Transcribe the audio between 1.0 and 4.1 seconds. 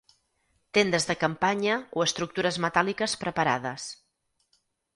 de campanya o estructures metàl·liques preparades.